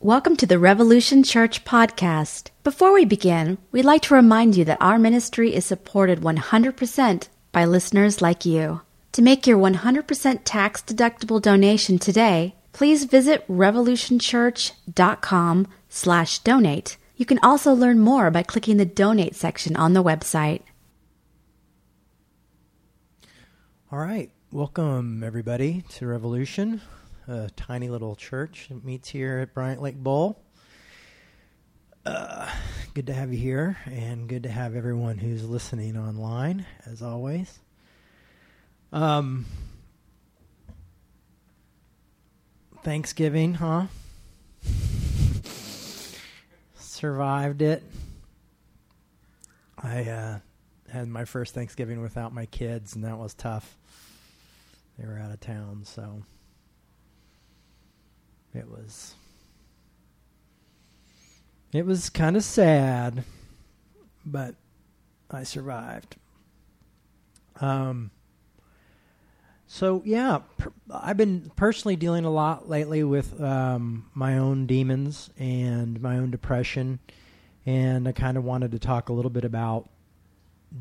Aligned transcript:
Welcome 0.00 0.36
to 0.36 0.46
the 0.46 0.58
Revolution 0.58 1.22
Church 1.22 1.64
podcast. 1.64 2.50
Before 2.62 2.92
we 2.92 3.06
begin, 3.06 3.56
we'd 3.72 3.86
like 3.86 4.02
to 4.02 4.14
remind 4.14 4.54
you 4.54 4.62
that 4.66 4.76
our 4.78 4.98
ministry 4.98 5.54
is 5.54 5.64
supported 5.64 6.20
100% 6.20 7.28
by 7.50 7.64
listeners 7.64 8.20
like 8.20 8.44
you. 8.44 8.82
To 9.12 9.22
make 9.22 9.46
your 9.46 9.56
100% 9.56 10.40
tax 10.44 10.82
deductible 10.82 11.40
donation 11.40 11.98
today, 11.98 12.56
please 12.74 13.04
visit 13.04 13.48
revolutionchurch.com 13.48 15.66
slash 15.88 16.40
donate. 16.40 16.98
You 17.16 17.24
can 17.24 17.38
also 17.42 17.72
learn 17.72 17.98
more 17.98 18.30
by 18.30 18.42
clicking 18.42 18.76
the 18.76 18.84
donate 18.84 19.34
section 19.34 19.76
on 19.76 19.94
the 19.94 20.04
website. 20.04 20.60
All 23.90 23.98
right. 23.98 24.30
Welcome, 24.52 25.24
everybody, 25.24 25.84
to 25.94 26.06
Revolution, 26.06 26.82
a 27.28 27.50
tiny 27.56 27.88
little 27.88 28.16
church 28.16 28.66
that 28.68 28.84
meets 28.84 29.08
here 29.08 29.38
at 29.38 29.54
Bryant 29.54 29.82
Lake 29.82 29.96
Bowl. 29.96 30.40
Uh, 32.04 32.48
good 32.94 33.08
to 33.08 33.12
have 33.12 33.32
you 33.32 33.38
here, 33.38 33.76
and 33.86 34.28
good 34.28 34.44
to 34.44 34.48
have 34.48 34.76
everyone 34.76 35.18
who's 35.18 35.44
listening 35.44 35.96
online, 35.96 36.64
as 36.84 37.02
always. 37.02 37.58
Um, 38.92 39.44
Thanksgiving, 42.84 43.54
huh? 43.54 43.86
Survived 46.78 47.60
it. 47.60 47.82
I 49.76 50.04
uh, 50.04 50.38
had 50.88 51.08
my 51.08 51.24
first 51.24 51.54
Thanksgiving 51.54 52.00
without 52.00 52.32
my 52.32 52.46
kids, 52.46 52.94
and 52.94 53.04
that 53.04 53.18
was 53.18 53.34
tough. 53.34 53.76
They 54.96 55.06
were 55.06 55.18
out 55.18 55.32
of 55.32 55.40
town, 55.40 55.82
so 55.84 56.22
it 58.56 58.70
was 58.70 59.14
it 61.72 61.84
was 61.84 62.08
kind 62.10 62.36
of 62.36 62.44
sad, 62.44 63.24
but 64.24 64.54
I 65.30 65.42
survived. 65.42 66.16
Um. 67.60 68.10
So 69.68 70.00
yeah, 70.04 70.40
per- 70.58 70.72
I've 70.90 71.16
been 71.16 71.50
personally 71.56 71.96
dealing 71.96 72.24
a 72.24 72.30
lot 72.30 72.68
lately 72.68 73.02
with 73.02 73.40
um, 73.40 74.08
my 74.14 74.38
own 74.38 74.66
demons 74.66 75.30
and 75.38 76.00
my 76.00 76.18
own 76.18 76.30
depression, 76.30 77.00
and 77.66 78.06
I 78.06 78.12
kind 78.12 78.36
of 78.36 78.44
wanted 78.44 78.70
to 78.72 78.78
talk 78.78 79.08
a 79.08 79.12
little 79.12 79.30
bit 79.30 79.44
about 79.44 79.88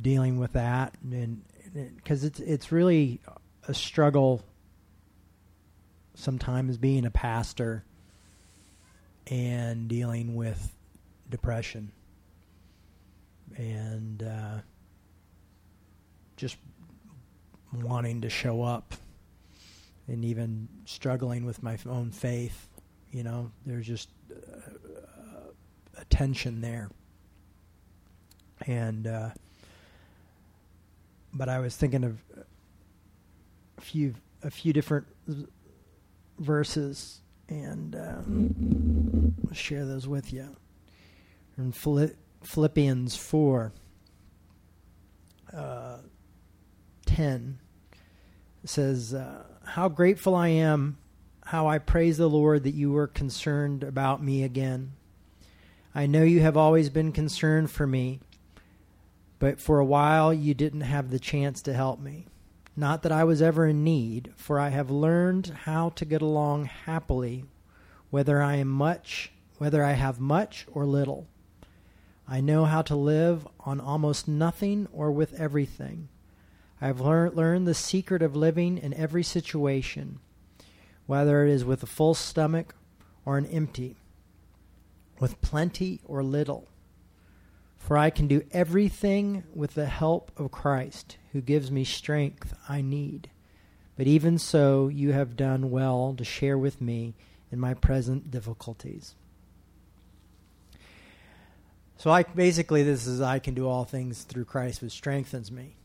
dealing 0.02 0.38
with 0.40 0.54
that, 0.54 0.94
and 1.04 1.42
because 1.74 2.24
it's 2.24 2.40
it's 2.40 2.72
really 2.72 3.20
a 3.68 3.74
struggle 3.74 4.44
sometimes 6.16 6.78
being 6.78 7.06
a 7.06 7.12
pastor 7.12 7.84
and 9.28 9.88
dealing 9.88 10.36
with 10.36 10.74
depression. 11.30 11.92
And 13.58 14.24
uh, 14.24 14.60
just 16.36 16.58
wanting 17.72 18.22
to 18.22 18.30
show 18.30 18.64
up 18.64 18.96
and 20.08 20.26
even 20.26 20.68
struggling 20.86 21.46
with 21.46 21.64
my 21.64 21.78
own 21.88 22.12
faith 22.12 22.68
you 23.16 23.24
know 23.24 23.50
there's 23.66 23.88
just 23.88 24.10
uh, 24.30 25.52
a 25.98 26.06
tension 26.06 26.60
there. 26.60 26.90
And 28.68 29.08
uh, 29.08 29.30
but 31.34 31.48
I 31.48 31.60
was 31.60 31.78
thinking 31.78 32.04
of 32.04 32.18
a 33.78 33.82
few 33.82 34.16
a 34.44 34.52
few 34.52 34.74
different 34.74 35.08
verses 36.40 37.22
and 37.48 37.96
um, 37.96 39.36
share 39.54 39.86
those 39.86 40.08
with 40.08 40.34
you. 40.34 40.56
In 41.58 41.72
Philippians 42.44 43.16
four 43.16 43.72
uh, 45.54 45.98
ten 47.06 47.60
it 48.64 48.70
says, 48.70 49.14
uh, 49.14 49.44
"How 49.64 49.88
grateful 49.90 50.36
I 50.36 50.50
am, 50.50 50.98
how 51.46 51.68
I 51.68 51.78
praise 51.78 52.18
the 52.18 52.30
Lord 52.30 52.64
that 52.64 52.74
you 52.74 52.92
were 52.92 53.08
concerned 53.08 53.84
about 53.84 54.24
me 54.24 54.44
again. 54.44 54.94
I 55.94 56.08
know 56.08 56.24
you 56.24 56.42
have 56.42 56.58
always 56.58 56.90
been 56.90 57.12
concerned 57.12 57.72
for 57.72 57.88
me." 57.88 58.20
But 59.38 59.60
for 59.60 59.80
a 59.80 59.86
while 59.86 60.34
you 60.34 60.54
didn't 60.54 60.82
have 60.82 61.12
the 61.12 61.20
chance 61.20 61.62
to 61.64 61.74
help 61.74 62.00
me. 62.00 62.28
Not 62.78 63.04
that 63.04 63.12
I 63.12 63.24
was 63.24 63.42
ever 63.42 63.68
in 63.68 63.84
need, 63.84 64.34
for 64.36 64.60
I 64.60 64.70
have 64.70 64.92
learned 64.92 65.48
how 65.64 65.90
to 65.92 66.04
get 66.04 66.22
along 66.22 66.66
happily, 66.66 67.46
whether 68.10 68.42
I 68.42 68.56
am 68.56 68.68
much, 68.68 69.32
whether 69.58 69.84
I 69.84 69.94
have 69.94 70.20
much 70.20 70.68
or 70.72 70.86
little. 70.86 71.28
I 72.28 72.42
know 72.42 72.66
how 72.66 72.82
to 72.84 72.96
live 72.96 73.48
on 73.62 73.80
almost 73.80 74.28
nothing 74.28 74.88
or 74.92 75.12
with 75.12 75.40
everything. 75.40 76.10
I 76.82 76.88
have 76.88 77.00
lear- 77.00 77.30
learned 77.30 77.66
the 77.66 77.74
secret 77.74 78.22
of 78.22 78.36
living 78.36 78.78
in 78.78 78.94
every 78.94 79.24
situation, 79.24 80.20
whether 81.06 81.46
it 81.46 81.52
is 81.52 81.64
with 81.64 81.82
a 81.82 81.88
full 81.88 82.14
stomach 82.14 82.76
or 83.24 83.38
an 83.38 83.46
empty, 83.46 83.96
with 85.20 85.40
plenty 85.42 86.02
or 86.04 86.24
little. 86.24 86.68
For 87.86 88.00
I 88.00 88.10
can 88.10 88.26
do 88.26 88.42
everything 88.52 89.44
with 89.54 89.76
the 89.76 89.86
help 89.86 90.32
of 90.40 90.50
Christ, 90.50 91.18
who 91.34 91.42
gives 91.42 91.70
me 91.70 91.84
strength 91.84 92.58
I 92.68 92.82
need. 92.82 93.30
But 93.96 94.08
even 94.08 94.40
so, 94.40 94.88
you 94.88 95.12
have 95.12 95.38
done 95.38 95.70
well 95.70 96.16
to 96.18 96.24
share 96.24 96.58
with 96.58 96.82
me 96.82 97.14
in 97.52 97.60
my 97.60 97.76
present 97.76 98.32
difficulties. 98.32 99.14
So, 101.98 102.10
I 102.10 102.24
basically, 102.24 102.82
this 102.82 103.06
is 103.06 103.22
I 103.22 103.38
can 103.38 103.54
do 103.54 103.68
all 103.68 103.86
things 103.86 104.24
through 104.24 104.46
Christ, 104.46 104.82
who 104.82 104.90
strengthens 104.90 105.52
me. 105.52 105.76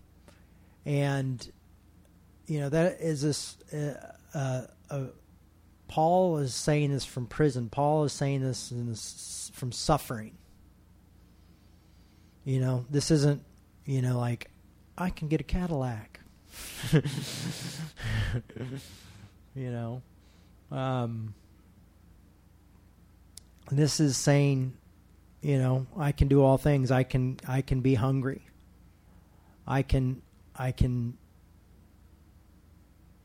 And, 0.87 1.47
you 2.47 2.61
know, 2.61 2.71
that 2.71 3.03
is 3.03 3.21
this. 3.21 3.59
Uh, 3.75 4.13
uh, 4.33 4.63
uh, 4.91 5.05
Paul 5.87 6.39
is 6.39 6.55
saying 6.55 6.93
this 6.93 7.05
from 7.05 7.27
prison. 7.27 7.69
Paul 7.69 8.05
is 8.05 8.15
saying 8.15 8.41
this, 8.41 8.71
this 8.75 9.51
from 9.53 9.71
suffering. 9.71 10.39
You 12.45 12.61
know, 12.61 12.87
this 12.91 13.11
isn't, 13.11 13.43
you 13.85 14.03
know, 14.03 14.19
like 14.19 14.51
I 14.97 15.11
can 15.11 15.29
get 15.29 15.41
a 15.41 15.45
Cadillac. 15.45 16.21
you 19.55 19.71
know, 19.71 20.03
um, 20.71 21.35
this 23.71 24.01
is 24.01 24.17
saying, 24.17 24.73
you 25.43 25.59
know, 25.59 25.87
I 25.97 26.13
can 26.13 26.29
do 26.29 26.43
all 26.43 26.59
things. 26.59 26.91
I 26.91 27.03
can, 27.03 27.39
I 27.47 27.63
can 27.63 27.81
be 27.81 27.95
hungry. 27.95 28.43
I 29.67 29.83
can, 29.83 30.23
I 30.57 30.73
can 30.73 31.17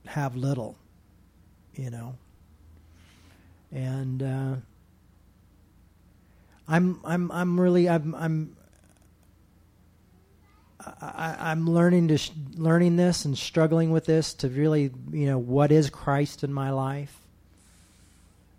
have 0.05 0.35
little. 0.35 0.77
You 1.73 1.89
know, 1.89 2.15
and 3.69 4.23
uh, 4.23 4.55
I'm, 6.69 7.01
I'm, 7.03 7.29
I'm 7.31 7.59
really, 7.59 7.89
I'm, 7.89 8.15
I'm 8.15 8.55
I, 11.01 11.51
am 11.51 11.69
learning 11.69 12.09
to 12.09 12.17
sh- 12.17 12.31
learning 12.55 12.95
this 12.95 13.25
and 13.25 13.37
struggling 13.37 13.91
with 13.91 14.05
this 14.05 14.33
to 14.35 14.49
really, 14.49 14.91
you 15.11 15.25
know, 15.25 15.37
what 15.37 15.71
is 15.71 15.89
Christ 15.89 16.43
in 16.43 16.53
my 16.53 16.71
life? 16.71 17.19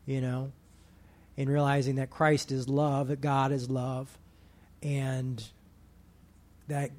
You 0.06 0.20
know, 0.20 0.52
and 1.36 1.48
realizing 1.48 1.96
that 1.96 2.10
Christ 2.10 2.52
is 2.52 2.68
love, 2.68 3.08
that 3.08 3.20
God 3.20 3.52
is 3.52 3.70
love, 3.70 4.16
and 4.82 5.42
that 6.68 6.90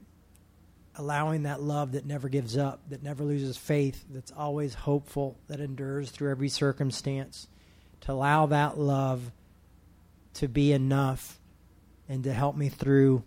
allowing 0.95 1.43
that 1.43 1.61
love 1.61 1.91
that 1.91 2.05
never 2.05 2.29
gives 2.29 2.57
up, 2.57 2.81
that 2.89 3.03
never 3.03 3.23
loses 3.23 3.55
faith, 3.55 4.03
that's 4.09 4.31
always 4.31 4.73
hopeful, 4.73 5.37
that 5.47 5.59
endures 5.59 6.09
through 6.09 6.31
every 6.31 6.49
circumstance, 6.49 7.47
to 8.01 8.11
allow 8.11 8.47
that 8.47 8.79
love 8.79 9.31
to 10.35 10.47
be 10.47 10.71
enough 10.71 11.39
and 12.09 12.23
to 12.23 12.33
help 12.33 12.55
me 12.55 12.69
through 12.69 13.23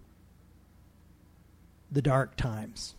the 1.90 2.02
dark 2.02 2.36
times. 2.36 2.94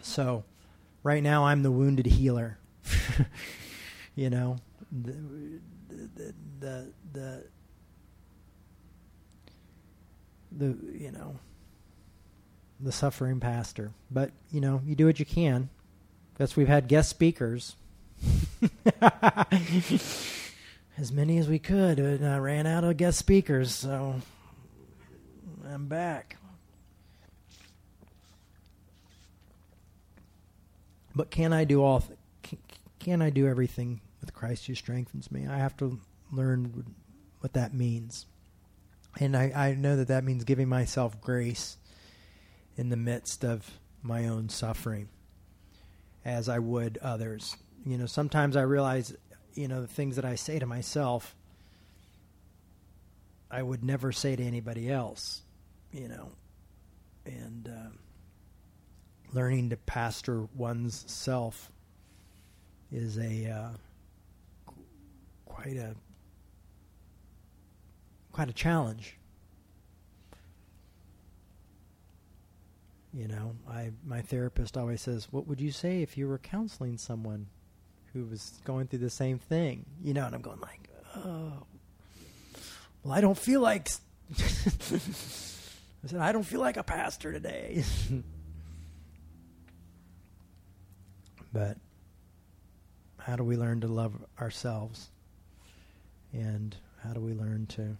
So, 0.00 0.44
right 1.02 1.22
now, 1.22 1.46
I'm 1.46 1.62
the 1.62 1.70
wounded 1.70 2.06
healer. 2.06 2.58
you 4.14 4.30
know, 4.30 4.56
the, 4.90 5.14
the, 5.88 6.34
the, 6.60 6.92
the, 7.12 7.44
the, 10.50 10.76
you 10.98 11.12
know, 11.12 11.36
the 12.80 12.92
suffering 12.92 13.40
pastor. 13.40 13.92
But, 14.10 14.32
you 14.50 14.60
know, 14.60 14.82
you 14.84 14.96
do 14.96 15.06
what 15.06 15.20
you 15.20 15.24
can. 15.24 15.70
Guess 16.38 16.56
we've 16.56 16.68
had 16.68 16.88
guest 16.88 17.08
speakers. 17.10 17.76
as 20.98 21.12
many 21.12 21.38
as 21.38 21.48
we 21.48 21.58
could, 21.58 21.98
and 21.98 22.26
I 22.26 22.38
ran 22.38 22.66
out 22.66 22.84
of 22.84 22.96
guest 22.96 23.18
speakers, 23.18 23.74
so 23.74 24.20
I'm 25.68 25.86
back. 25.86 26.36
But 31.14 31.30
can 31.30 31.52
I 31.52 31.64
do 31.64 31.82
all? 31.82 32.00
Th- 32.00 32.18
can, 32.42 32.58
can 32.98 33.22
I 33.22 33.30
do 33.30 33.46
everything 33.46 34.00
with 34.20 34.32
Christ 34.32 34.66
who 34.66 34.74
strengthens 34.74 35.30
me? 35.30 35.46
I 35.46 35.58
have 35.58 35.76
to 35.78 35.98
learn 36.30 36.84
what 37.40 37.52
that 37.54 37.74
means. 37.74 38.26
And 39.20 39.36
I, 39.36 39.52
I 39.54 39.74
know 39.74 39.96
that 39.96 40.08
that 40.08 40.24
means 40.24 40.44
giving 40.44 40.68
myself 40.68 41.20
grace 41.20 41.76
in 42.76 42.88
the 42.88 42.96
midst 42.96 43.44
of 43.44 43.78
my 44.02 44.26
own 44.26 44.48
suffering 44.48 45.08
as 46.24 46.48
I 46.48 46.58
would 46.58 46.98
others. 47.02 47.56
You 47.84 47.98
know, 47.98 48.06
sometimes 48.06 48.56
I 48.56 48.62
realize, 48.62 49.14
you 49.54 49.68
know, 49.68 49.80
the 49.82 49.86
things 49.86 50.16
that 50.16 50.24
I 50.24 50.36
say 50.36 50.58
to 50.58 50.66
myself, 50.66 51.34
I 53.50 53.62
would 53.62 53.84
never 53.84 54.12
say 54.12 54.34
to 54.34 54.42
anybody 54.42 54.90
else, 54.90 55.42
you 55.92 56.08
know. 56.08 56.30
And 57.26 57.68
uh, 57.68 57.90
learning 59.32 59.70
to 59.70 59.76
pastor 59.76 60.46
one's 60.54 61.04
self 61.10 61.70
is 62.90 63.18
a 63.18 63.50
uh, 63.50 64.72
quite 65.46 65.76
a 65.76 65.94
quite 68.32 68.48
a 68.48 68.52
challenge. 68.52 69.16
You 73.14 73.28
know, 73.28 73.54
I 73.68 73.92
my 74.06 74.22
therapist 74.22 74.76
always 74.76 75.00
says, 75.00 75.28
"What 75.30 75.46
would 75.46 75.60
you 75.60 75.70
say 75.70 76.02
if 76.02 76.16
you 76.16 76.28
were 76.28 76.38
counseling 76.38 76.98
someone 76.98 77.46
who 78.12 78.24
was 78.24 78.60
going 78.64 78.86
through 78.86 79.00
the 79.00 79.10
same 79.10 79.38
thing?" 79.38 79.84
You 80.02 80.14
know, 80.14 80.26
and 80.26 80.34
I'm 80.34 80.42
going 80.42 80.60
like, 80.60 80.88
"Oh, 81.16 81.64
well, 83.02 83.12
I 83.12 83.20
don't 83.20 83.38
feel 83.38 83.60
like." 83.60 83.88
I 84.38 86.08
said, 86.08 86.20
"I 86.20 86.32
don't 86.32 86.44
feel 86.44 86.60
like 86.60 86.76
a 86.76 86.82
pastor 86.82 87.32
today." 87.32 87.84
but 91.52 91.76
how 93.18 93.36
do 93.36 93.44
we 93.44 93.56
learn 93.56 93.80
to 93.82 93.88
love 93.88 94.14
ourselves? 94.40 95.10
And 96.32 96.74
how 97.02 97.12
do 97.12 97.20
we 97.20 97.34
learn 97.34 97.66
to 97.66 97.96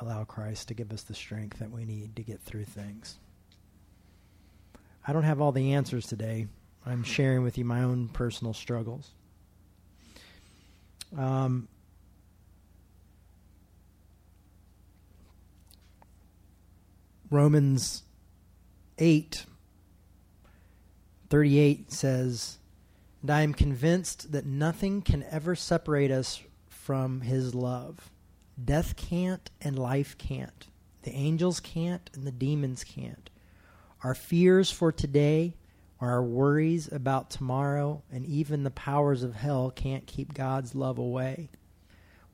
allow 0.00 0.24
Christ 0.24 0.68
to 0.68 0.74
give 0.74 0.92
us 0.92 1.02
the 1.02 1.14
strength 1.14 1.58
that 1.60 1.70
we 1.70 1.84
need 1.84 2.16
to 2.16 2.22
get 2.22 2.40
through 2.40 2.64
things? 2.64 3.18
I 5.06 5.12
don't 5.12 5.22
have 5.22 5.40
all 5.40 5.52
the 5.52 5.74
answers 5.74 6.06
today. 6.06 6.48
I'm 6.84 7.04
sharing 7.04 7.42
with 7.42 7.58
you 7.58 7.64
my 7.64 7.82
own 7.82 8.08
personal 8.08 8.52
struggles. 8.52 9.10
Um, 11.16 11.68
Romans 17.30 18.02
8 18.98 19.46
38 21.28 21.92
says, 21.92 22.58
And 23.22 23.30
I 23.30 23.42
am 23.42 23.54
convinced 23.54 24.32
that 24.32 24.46
nothing 24.46 25.02
can 25.02 25.24
ever 25.30 25.54
separate 25.54 26.10
us 26.10 26.42
from 26.68 27.22
his 27.22 27.54
love. 27.54 28.10
Death 28.62 28.96
can't, 28.96 29.50
and 29.60 29.78
life 29.78 30.16
can't. 30.18 30.66
The 31.02 31.12
angels 31.12 31.60
can't, 31.60 32.08
and 32.14 32.26
the 32.26 32.32
demons 32.32 32.84
can't. 32.84 33.28
Our 34.02 34.14
fears 34.14 34.70
for 34.70 34.92
today, 34.92 35.56
our 36.00 36.22
worries 36.22 36.90
about 36.92 37.30
tomorrow, 37.30 38.02
and 38.12 38.24
even 38.24 38.62
the 38.62 38.70
powers 38.70 39.22
of 39.22 39.34
hell 39.34 39.70
can't 39.70 40.06
keep 40.06 40.32
God's 40.32 40.74
love 40.74 40.98
away. 40.98 41.50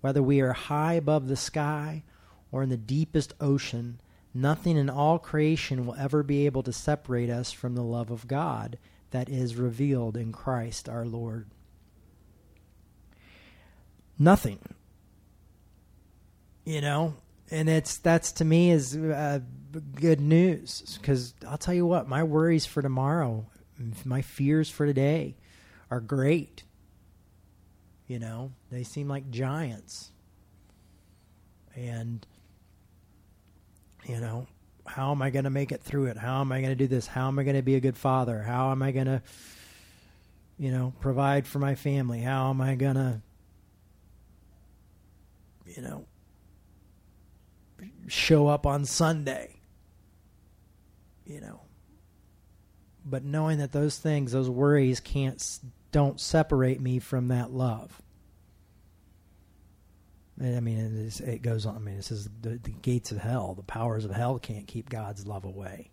Whether 0.01 0.23
we 0.23 0.41
are 0.41 0.53
high 0.53 0.95
above 0.95 1.29
the 1.29 1.37
sky 1.37 2.03
or 2.51 2.63
in 2.63 2.69
the 2.69 2.77
deepest 2.77 3.35
ocean, 3.41 4.01
nothing 4.35 4.77
in 4.77 4.89
all 4.89 5.19
creation 5.19 5.87
will 5.87 5.95
ever 5.95 6.23
be 6.23 6.47
able 6.47 6.63
to 6.63 6.73
separate 6.73 7.31
us 7.31 7.53
from 7.53 7.75
the 7.75 7.83
love 7.83 8.11
of 8.11 8.27
God 8.27 8.79
that 9.11 9.29
is 9.29 9.57
revealed 9.57 10.17
in 10.17 10.33
Christ 10.33 10.89
our 10.89 11.05
Lord. 11.05 11.47
Nothing. 14.19 14.59
You 16.65 16.81
know, 16.81 17.15
and 17.51 17.69
it's 17.69 17.99
that's 17.99 18.33
to 18.33 18.45
me 18.45 18.71
is 18.71 18.97
uh, 18.97 19.41
good 19.95 20.21
news 20.21 20.99
because 21.01 21.35
I'll 21.47 21.59
tell 21.59 21.75
you 21.75 21.87
what, 21.87 22.09
my 22.09 22.23
worries 22.23 22.67
for 22.67 22.83
tomorrow, 22.83 23.47
my 24.05 24.23
fears 24.23 24.71
for 24.71 24.87
today, 24.87 25.37
are 25.91 26.01
great. 26.01 26.63
You 28.07 28.19
know, 28.19 28.53
they 28.71 28.85
seem 28.85 29.09
like 29.09 29.31
giants, 29.31 30.13
and 31.75 32.27
you 34.05 34.21
know, 34.21 34.47
how 34.87 35.13
am 35.13 35.23
I 35.23 35.31
going 35.31 35.45
to 35.45 35.51
make 35.51 35.73
it 35.73 35.83
through 35.83 36.07
it? 36.07 36.17
How 36.17 36.41
am 36.41 36.53
I 36.53 36.61
going 36.61 36.71
to 36.73 36.77
do 36.77 36.87
this? 36.87 37.07
How 37.07 37.29
am 37.29 37.39
I 37.39 37.45
going 37.45 37.57
to 37.57 37.63
be 37.63 37.77
a 37.77 37.81
good 37.81 37.97
father? 37.97 38.43
How 38.43 38.73
am 38.73 38.83
I 38.83 38.91
going 38.93 39.07
to, 39.07 39.23
you 40.59 40.71
know, 40.71 40.93
provide 41.01 41.47
for 41.47 41.59
my 41.59 41.75
family? 41.75 42.21
How 42.21 42.51
am 42.51 42.61
I 42.61 42.75
going 42.75 42.97
to, 42.97 43.21
you 45.67 45.83
know, 45.83 46.05
show 48.09 48.49
up 48.49 48.67
on 48.67 48.85
Sunday? 48.85 49.61
You 51.25 51.41
know, 51.41 51.61
but 53.05 53.25
knowing 53.25 53.59
that 53.59 53.73
those 53.73 53.97
things, 53.99 54.33
those 54.33 54.51
worries 54.51 55.01
can't, 55.01 55.61
don't 55.93 56.21
separate 56.21 56.81
me 56.81 56.99
from 56.99 57.29
that 57.29 57.53
love. 57.53 58.03
I 60.45 60.61
mean, 60.61 60.79
it, 60.79 60.93
is, 60.93 61.21
it 61.21 61.43
goes 61.43 61.67
on. 61.67 61.77
I 61.77 61.79
mean, 61.79 61.97
it 61.97 62.05
says 62.05 62.29
the, 62.41 62.59
the 62.63 62.71
gates 62.71 63.13
of 63.13 63.19
hell, 63.19 63.55
the 63.55 63.63
powers 63.63 64.05
of 64.05 64.11
hell 64.11 64.39
can't 64.39 64.67
keep 64.67 64.89
God's 64.91 65.27
love 65.27 65.45
away. 65.45 65.91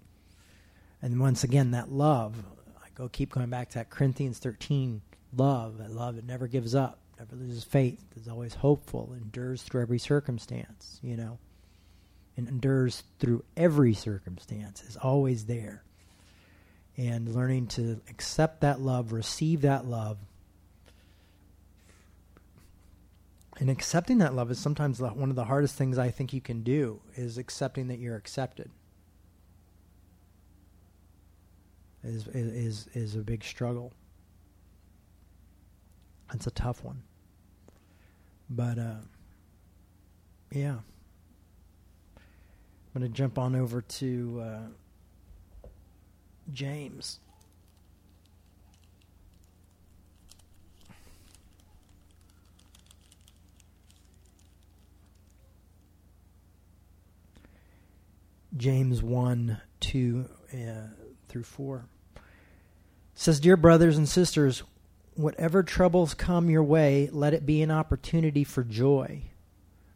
And 1.01 1.19
once 1.19 1.43
again, 1.43 1.71
that 1.71 1.91
love, 1.91 2.35
I 2.83 2.87
go 2.95 3.07
keep 3.07 3.33
going 3.33 3.49
back 3.49 3.69
to 3.69 3.75
that 3.75 3.89
Corinthians 3.89 4.39
13 4.39 5.01
love, 5.35 5.77
that 5.77 5.91
love 5.91 6.15
that 6.15 6.25
never 6.25 6.47
gives 6.47 6.75
up, 6.75 6.99
never 7.17 7.35
loses 7.35 7.63
faith, 7.63 8.03
is 8.15 8.27
always 8.27 8.53
hopeful, 8.53 9.13
endures 9.13 9.61
through 9.61 9.81
every 9.81 9.99
circumstance, 9.99 10.99
you 11.03 11.15
know, 11.15 11.37
and 12.35 12.47
endures 12.47 13.03
through 13.19 13.43
every 13.55 13.93
circumstance, 13.93 14.83
is 14.83 14.97
always 14.97 15.45
there. 15.45 15.83
And 16.97 17.33
learning 17.33 17.67
to 17.67 18.01
accept 18.09 18.61
that 18.61 18.81
love, 18.81 19.13
receive 19.13 19.61
that 19.61 19.85
love, 19.85 20.17
and 23.59 23.69
accepting 23.69 24.19
that 24.19 24.33
love 24.33 24.49
is 24.49 24.57
sometimes 24.57 25.01
one 25.01 25.29
of 25.29 25.35
the 25.35 25.45
hardest 25.45 25.75
things 25.75 25.97
I 25.97 26.09
think 26.09 26.31
you 26.31 26.39
can 26.39 26.63
do 26.63 27.01
is 27.15 27.37
accepting 27.37 27.87
that 27.89 27.99
you're 27.99 28.15
accepted. 28.15 28.71
Is 32.01 32.27
is 32.27 32.87
is 32.93 33.15
a 33.15 33.19
big 33.19 33.43
struggle. 33.43 33.91
It's 36.33 36.47
a 36.47 36.51
tough 36.51 36.83
one. 36.85 37.03
But 38.49 38.79
uh, 38.79 39.01
yeah. 40.51 40.77
I'm 42.95 43.01
going 43.01 43.11
to 43.11 43.15
jump 43.15 43.37
on 43.37 43.55
over 43.55 43.81
to 43.81 44.41
uh, 44.43 45.67
James. 46.51 47.19
James 58.59 59.01
1 59.01 59.57
2 59.79 60.29
uh, 60.53 60.57
through 61.29 61.43
4. 61.43 61.85
It 62.15 62.21
says, 63.15 63.39
Dear 63.39 63.55
brothers 63.55 63.97
and 63.97 64.07
sisters, 64.07 64.63
whatever 65.15 65.63
troubles 65.63 66.13
come 66.13 66.49
your 66.49 66.63
way, 66.63 67.09
let 67.11 67.33
it 67.33 67.45
be 67.45 67.61
an 67.61 67.71
opportunity 67.71 68.43
for 68.43 68.65
joy. 68.65 69.23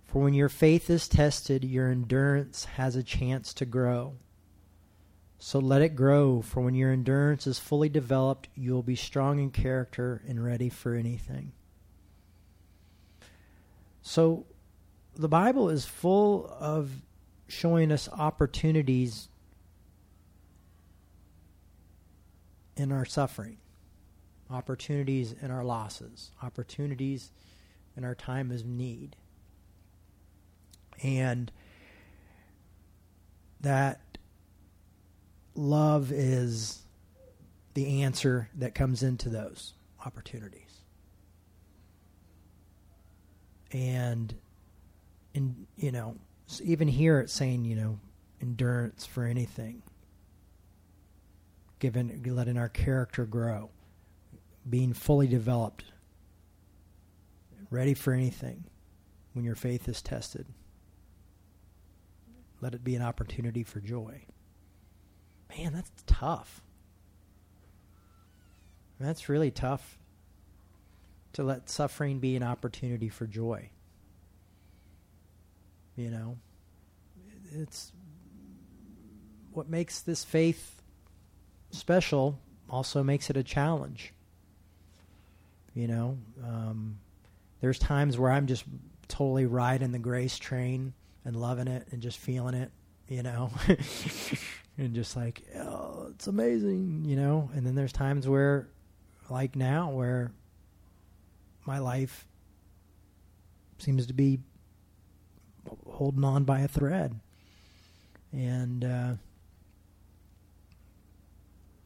For 0.06 0.22
when 0.22 0.34
your 0.34 0.48
faith 0.48 0.90
is 0.90 1.10
tested, 1.10 1.66
your 1.66 1.92
endurance 1.92 2.64
has 2.66 2.96
a 2.96 3.04
chance 3.04 3.54
to 3.56 3.66
grow. 3.66 4.16
So 5.40 5.60
let 5.60 5.82
it 5.82 5.98
grow, 5.98 6.42
for 6.42 6.62
when 6.62 6.74
your 6.74 6.94
endurance 6.94 7.46
is 7.46 7.60
fully 7.60 7.90
developed, 7.90 8.48
you 8.56 8.72
will 8.72 8.84
be 8.84 8.96
strong 8.96 9.40
in 9.40 9.52
character 9.52 10.22
and 10.26 10.42
ready 10.42 10.70
for 10.70 10.96
anything. 10.96 11.52
So 14.02 14.46
the 15.16 15.28
Bible 15.28 15.70
is 15.70 15.86
full 15.86 16.48
of 16.60 16.92
showing 17.54 17.92
us 17.92 18.10
opportunities 18.10 19.30
in 22.76 22.92
our 22.92 23.06
suffering, 23.06 23.58
opportunities 24.50 25.34
in 25.42 25.52
our 25.52 25.64
losses, 25.64 26.32
opportunities 26.42 27.32
in 27.96 28.04
our 28.04 28.16
time 28.16 28.52
of 28.52 28.66
need. 28.66 29.16
And 31.04 31.52
that 33.62 34.18
love 35.56 36.12
is 36.12 36.80
the 37.74 38.04
answer 38.04 38.50
that 38.56 38.76
comes 38.76 39.04
into 39.04 39.30
those 39.30 39.74
opportunities. 40.06 40.82
And 43.72 44.34
in 45.34 45.68
you 45.78 45.92
know, 45.92 46.16
so 46.48 46.64
even 46.66 46.88
here 46.88 47.20
it's 47.20 47.34
saying, 47.34 47.66
you 47.66 47.76
know, 47.76 48.00
endurance 48.42 49.06
for 49.06 49.24
anything. 49.24 49.82
Given 51.80 52.22
letting 52.26 52.58
our 52.58 52.70
character 52.70 53.26
grow, 53.26 53.70
being 54.70 54.94
fully 54.94 55.28
developed, 55.28 55.86
ready 57.70 57.94
for 57.94 58.14
anything. 58.14 58.66
when 59.34 59.44
your 59.44 59.56
faith 59.56 59.90
is 59.90 60.02
tested. 60.02 60.46
Let 62.62 62.74
it 62.74 62.84
be 62.84 62.96
an 62.96 63.02
opportunity 63.02 63.64
for 63.64 63.80
joy. 63.82 64.26
Man, 65.50 65.74
that's 65.74 65.92
tough. 66.06 66.62
That's 69.00 69.28
really 69.28 69.52
tough 69.52 69.98
to 71.34 71.44
let 71.44 71.70
suffering 71.70 72.20
be 72.20 72.36
an 72.36 72.44
opportunity 72.44 73.10
for 73.10 73.28
joy. 73.28 73.70
You 75.96 76.10
know, 76.10 76.38
it's 77.52 77.92
what 79.52 79.70
makes 79.70 80.02
this 80.02 80.24
faith 80.24 80.82
special 81.70 82.40
also 82.70 83.04
makes 83.04 83.30
it 83.30 83.38
a 83.38 83.44
challenge. 83.44 84.14
You 85.76 85.88
know, 85.88 86.18
um, 86.44 87.00
there's 87.62 87.80
times 87.80 88.18
where 88.18 88.32
I'm 88.32 88.48
just 88.48 88.64
totally 89.08 89.46
riding 89.46 89.92
the 89.92 90.00
grace 90.00 90.38
train 90.38 90.94
and 91.26 91.36
loving 91.36 91.68
it 91.68 91.88
and 91.92 92.02
just 92.02 92.18
feeling 92.18 92.56
it, 92.56 92.72
you 93.08 93.24
know, 93.24 93.52
and 94.78 94.94
just 94.94 95.16
like, 95.16 95.44
oh, 95.56 96.08
it's 96.12 96.28
amazing, 96.28 97.06
you 97.06 97.16
know. 97.16 97.50
And 97.56 97.66
then 97.66 97.76
there's 97.76 97.94
times 97.94 98.28
where, 98.28 98.68
like 99.30 99.56
now, 99.56 99.92
where 99.92 100.32
my 101.66 101.80
life 101.80 102.28
seems 103.78 104.08
to 104.08 104.14
be 104.14 104.40
holding 105.88 106.24
on 106.24 106.44
by 106.44 106.62
a 106.62 106.68
thread, 106.68 107.20
and 108.32 108.84
uh, 108.84 109.14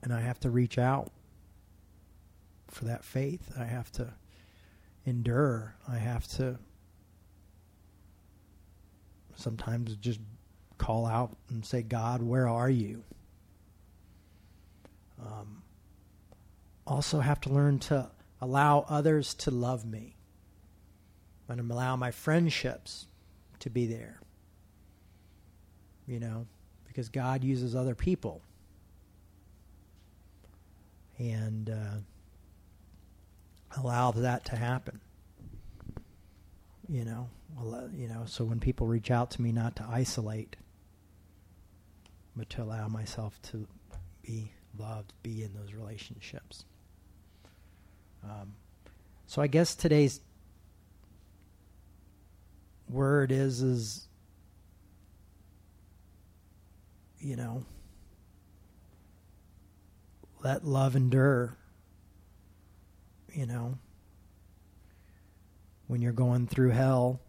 and 0.04 0.14
I 0.14 0.22
have 0.22 0.40
to 0.42 0.50
reach 0.50 0.78
out 0.78 1.12
for 2.70 2.86
that 2.86 3.04
faith. 3.04 3.52
I 3.58 3.66
have 3.66 3.92
to 3.94 4.14
endure. 5.06 5.76
I 5.88 5.98
have 5.98 6.28
to 6.30 6.58
sometimes 9.36 9.96
just 9.96 10.20
call 10.78 11.06
out 11.06 11.36
and 11.50 11.66
say, 11.66 11.82
God, 11.82 12.22
where 12.22 12.48
are 12.48 12.70
you? 12.70 13.04
Um, 15.20 15.64
also, 16.86 17.20
have 17.20 17.42
to 17.42 17.50
learn 17.50 17.80
to 17.80 18.10
allow 18.40 18.86
others 18.88 19.34
to 19.34 19.52
love 19.52 19.86
me 19.86 20.16
and 21.50 21.72
allow 21.72 21.96
my 21.96 22.12
friendships 22.12 23.08
to 23.60 23.70
be 23.70 23.86
there. 23.86 24.20
You 26.08 26.20
know, 26.20 26.46
because 26.88 27.10
God 27.10 27.44
uses 27.44 27.76
other 27.76 27.96
people. 27.96 28.42
And 31.20 31.70
uh, 31.70 31.98
allow 33.82 34.12
that 34.12 34.46
to 34.46 34.56
happen. 34.56 35.00
You 36.88 37.04
know, 37.04 37.30
you 37.94 38.08
know. 38.08 38.24
So 38.28 38.46
when 38.46 38.60
people 38.60 38.88
reach 38.88 39.12
out 39.12 39.32
to 39.32 39.42
me, 39.42 39.52
not 39.52 39.76
to 39.78 39.86
isolate, 39.90 40.56
but 42.36 42.50
to 42.52 42.64
allow 42.64 42.88
myself 42.88 43.42
to 43.52 43.68
be 44.22 44.52
loved, 44.80 45.12
be 45.24 45.44
in 45.44 45.54
those 45.54 45.74
relationships. 45.74 46.66
Um, 48.24 48.54
so 49.26 49.42
I 49.42 49.48
guess 49.48 49.76
today's 49.76 50.22
word 52.90 53.32
is 53.32 53.62
is 53.62 54.08
you 57.20 57.36
know 57.36 57.64
let 60.44 60.64
love 60.66 60.96
endure 60.96 61.58
you 63.38 63.46
know. 63.46 63.78
When 65.86 66.02
you're 66.02 66.12
going 66.12 66.48
through 66.48 66.72
hell 66.72 67.22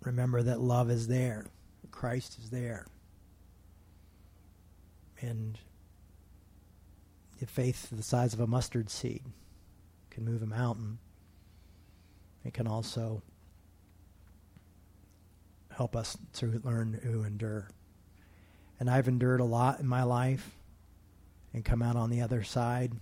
remember 0.00 0.42
that 0.42 0.60
love 0.60 0.90
is 0.90 1.06
there 1.06 1.46
christ 1.92 2.38
is 2.42 2.50
there. 2.50 2.86
And 5.20 5.56
the 7.38 7.46
faith 7.46 7.88
the 7.92 8.02
size 8.02 8.34
of 8.34 8.40
a 8.40 8.46
mustard 8.46 8.90
seed 8.90 9.22
can 10.10 10.24
move 10.24 10.42
a 10.42 10.46
mountain 10.46 10.98
it 12.44 12.54
can 12.54 12.66
also 12.66 13.22
help 15.74 15.96
us 15.96 16.16
to 16.34 16.60
learn 16.64 17.00
to 17.02 17.24
endure. 17.24 17.68
And 18.78 18.90
I've 18.90 19.08
endured 19.08 19.40
a 19.40 19.44
lot 19.44 19.80
in 19.80 19.86
my 19.86 20.02
life 20.02 20.56
and 21.54 21.64
come 21.64 21.82
out 21.82 21.96
on 21.96 22.10
the 22.10 22.20
other 22.20 22.42
side 22.42 22.92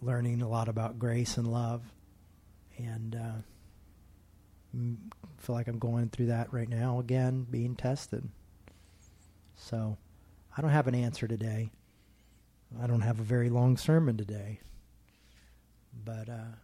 learning 0.00 0.42
a 0.42 0.48
lot 0.48 0.68
about 0.68 0.98
grace 0.98 1.36
and 1.36 1.50
love. 1.50 1.82
And 2.76 3.16
uh, 3.16 3.32
feel 5.38 5.54
like 5.54 5.68
I'm 5.68 5.78
going 5.78 6.08
through 6.10 6.26
that 6.26 6.52
right 6.52 6.68
now 6.68 7.00
again, 7.00 7.46
being 7.50 7.74
tested. 7.74 8.28
So 9.56 9.96
I 10.56 10.60
don't 10.60 10.70
have 10.70 10.86
an 10.86 10.94
answer 10.94 11.26
today. 11.26 11.70
I 12.80 12.86
don't 12.86 13.00
have 13.00 13.18
a 13.18 13.24
very 13.24 13.48
long 13.48 13.76
sermon 13.76 14.16
today. 14.16 14.60
But 16.04 16.28
uh, 16.28 16.54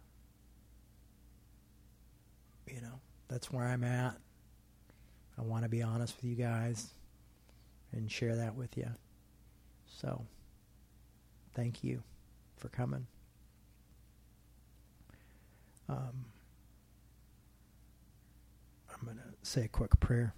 you 2.67 2.81
know, 2.81 2.99
that's 3.27 3.51
where 3.51 3.65
I'm 3.65 3.83
at. 3.83 4.17
I 5.37 5.41
want 5.41 5.63
to 5.63 5.69
be 5.69 5.81
honest 5.81 6.15
with 6.15 6.25
you 6.25 6.35
guys 6.35 6.87
and 7.91 8.11
share 8.11 8.35
that 8.35 8.55
with 8.55 8.77
you. 8.77 8.87
So, 9.87 10.25
thank 11.53 11.83
you 11.83 12.03
for 12.57 12.69
coming. 12.69 13.07
Um, 15.87 16.25
I'm 18.89 19.05
going 19.05 19.17
to 19.17 19.49
say 19.49 19.65
a 19.65 19.67
quick 19.67 19.99
prayer. 19.99 20.33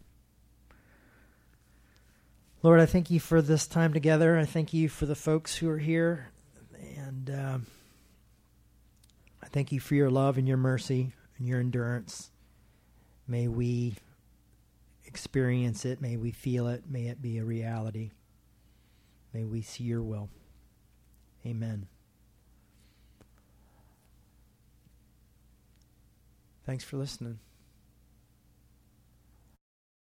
Lord, 2.64 2.80
I 2.80 2.86
thank 2.86 3.12
you 3.12 3.20
for 3.20 3.42
this 3.42 3.68
time 3.68 3.94
together. 3.94 4.38
I 4.38 4.46
thank 4.46 4.74
you 4.74 4.90
for 4.90 5.06
the 5.06 5.16
folks 5.16 5.56
who 5.56 5.70
are 5.70 5.78
here. 5.78 6.32
And 6.98 7.30
uh, 7.30 7.60
I 9.42 9.48
thank 9.48 9.72
you 9.72 9.80
for 9.80 9.96
your 9.96 10.10
love 10.10 10.38
and 10.38 10.48
your 10.48 10.58
mercy 10.58 11.14
and 11.38 11.48
your 11.48 11.60
endurance. 11.60 12.32
May 13.28 13.48
we 13.48 13.96
experience 15.06 15.86
it. 15.86 16.02
May 16.02 16.18
we 16.18 16.32
feel 16.32 16.68
it. 16.68 16.84
May 16.90 17.08
it 17.08 17.22
be 17.22 17.38
a 17.38 17.44
reality. 17.44 18.12
May 19.34 19.44
we 19.44 19.62
see 19.62 19.84
your 19.84 20.02
will. 20.02 20.30
Amen. 21.46 21.88
Thanks 26.66 26.84
for 26.84 26.98
listening. 26.98 27.40